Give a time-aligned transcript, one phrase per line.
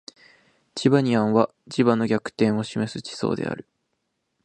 [0.73, 3.67] チバニアンは磁場の逆転を示す地層である